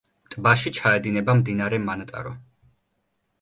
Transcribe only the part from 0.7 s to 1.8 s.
ჩაედინება მდინარე